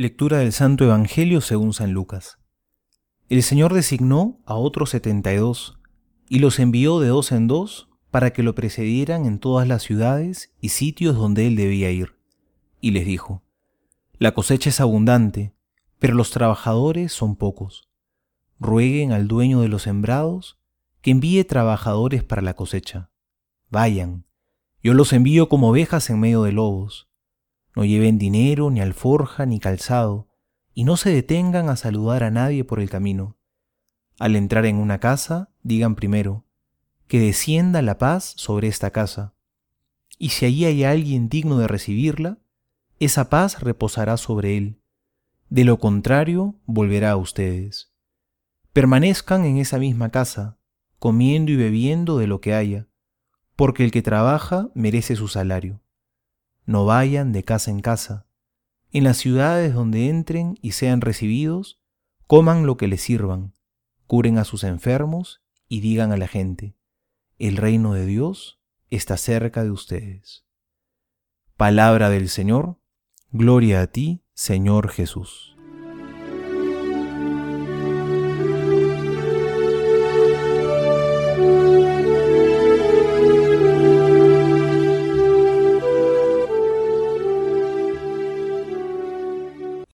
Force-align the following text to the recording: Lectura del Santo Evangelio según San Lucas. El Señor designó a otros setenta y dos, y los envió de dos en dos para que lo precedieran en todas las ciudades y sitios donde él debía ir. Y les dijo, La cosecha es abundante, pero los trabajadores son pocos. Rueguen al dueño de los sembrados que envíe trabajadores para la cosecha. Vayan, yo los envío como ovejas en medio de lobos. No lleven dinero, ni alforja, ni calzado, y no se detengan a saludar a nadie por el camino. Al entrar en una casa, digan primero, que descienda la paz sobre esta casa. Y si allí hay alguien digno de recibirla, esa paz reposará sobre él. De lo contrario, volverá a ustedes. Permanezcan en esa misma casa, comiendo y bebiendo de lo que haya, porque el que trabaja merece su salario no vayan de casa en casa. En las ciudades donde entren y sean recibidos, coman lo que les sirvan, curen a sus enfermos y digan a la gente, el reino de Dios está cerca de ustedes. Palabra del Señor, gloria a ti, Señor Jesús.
Lectura 0.00 0.38
del 0.38 0.52
Santo 0.54 0.84
Evangelio 0.84 1.42
según 1.42 1.74
San 1.74 1.92
Lucas. 1.92 2.38
El 3.28 3.42
Señor 3.42 3.74
designó 3.74 4.40
a 4.46 4.54
otros 4.54 4.88
setenta 4.88 5.30
y 5.30 5.36
dos, 5.36 5.78
y 6.26 6.38
los 6.38 6.58
envió 6.58 7.00
de 7.00 7.08
dos 7.08 7.32
en 7.32 7.46
dos 7.46 7.90
para 8.10 8.32
que 8.32 8.42
lo 8.42 8.54
precedieran 8.54 9.26
en 9.26 9.38
todas 9.38 9.68
las 9.68 9.82
ciudades 9.82 10.54
y 10.58 10.70
sitios 10.70 11.16
donde 11.16 11.46
él 11.46 11.54
debía 11.54 11.90
ir. 11.90 12.16
Y 12.80 12.92
les 12.92 13.04
dijo, 13.04 13.42
La 14.16 14.32
cosecha 14.32 14.70
es 14.70 14.80
abundante, 14.80 15.52
pero 15.98 16.14
los 16.14 16.30
trabajadores 16.30 17.12
son 17.12 17.36
pocos. 17.36 17.90
Rueguen 18.58 19.12
al 19.12 19.28
dueño 19.28 19.60
de 19.60 19.68
los 19.68 19.82
sembrados 19.82 20.58
que 21.02 21.10
envíe 21.10 21.44
trabajadores 21.44 22.24
para 22.24 22.40
la 22.40 22.54
cosecha. 22.54 23.10
Vayan, 23.68 24.24
yo 24.82 24.94
los 24.94 25.12
envío 25.12 25.50
como 25.50 25.68
ovejas 25.68 26.08
en 26.08 26.20
medio 26.20 26.44
de 26.44 26.52
lobos. 26.52 27.09
No 27.74 27.84
lleven 27.84 28.18
dinero, 28.18 28.70
ni 28.70 28.80
alforja, 28.80 29.46
ni 29.46 29.60
calzado, 29.60 30.28
y 30.74 30.84
no 30.84 30.96
se 30.96 31.10
detengan 31.10 31.68
a 31.68 31.76
saludar 31.76 32.24
a 32.24 32.30
nadie 32.30 32.64
por 32.64 32.80
el 32.80 32.90
camino. 32.90 33.36
Al 34.18 34.36
entrar 34.36 34.66
en 34.66 34.76
una 34.76 34.98
casa, 34.98 35.50
digan 35.62 35.94
primero, 35.94 36.44
que 37.06 37.20
descienda 37.20 37.82
la 37.82 37.98
paz 37.98 38.34
sobre 38.36 38.68
esta 38.68 38.90
casa. 38.90 39.34
Y 40.18 40.30
si 40.30 40.46
allí 40.46 40.64
hay 40.64 40.84
alguien 40.84 41.28
digno 41.28 41.58
de 41.58 41.68
recibirla, 41.68 42.38
esa 42.98 43.30
paz 43.30 43.60
reposará 43.60 44.16
sobre 44.16 44.56
él. 44.56 44.80
De 45.48 45.64
lo 45.64 45.78
contrario, 45.78 46.56
volverá 46.66 47.12
a 47.12 47.16
ustedes. 47.16 47.92
Permanezcan 48.72 49.44
en 49.44 49.58
esa 49.58 49.78
misma 49.78 50.10
casa, 50.10 50.58
comiendo 50.98 51.50
y 51.50 51.56
bebiendo 51.56 52.18
de 52.18 52.26
lo 52.26 52.40
que 52.40 52.54
haya, 52.54 52.88
porque 53.56 53.84
el 53.84 53.90
que 53.90 54.02
trabaja 54.02 54.68
merece 54.74 55.16
su 55.16 55.28
salario 55.28 55.80
no 56.70 56.84
vayan 56.84 57.32
de 57.32 57.42
casa 57.42 57.72
en 57.72 57.80
casa. 57.80 58.28
En 58.92 59.02
las 59.02 59.16
ciudades 59.16 59.74
donde 59.74 60.08
entren 60.08 60.56
y 60.62 60.70
sean 60.70 61.00
recibidos, 61.00 61.80
coman 62.28 62.64
lo 62.64 62.76
que 62.76 62.86
les 62.86 63.02
sirvan, 63.02 63.54
curen 64.06 64.38
a 64.38 64.44
sus 64.44 64.62
enfermos 64.62 65.42
y 65.68 65.80
digan 65.80 66.12
a 66.12 66.16
la 66.16 66.28
gente, 66.28 66.76
el 67.40 67.56
reino 67.56 67.94
de 67.94 68.06
Dios 68.06 68.60
está 68.88 69.16
cerca 69.16 69.64
de 69.64 69.72
ustedes. 69.72 70.44
Palabra 71.56 72.08
del 72.08 72.28
Señor, 72.28 72.78
gloria 73.32 73.80
a 73.80 73.88
ti, 73.88 74.22
Señor 74.32 74.90
Jesús. 74.90 75.56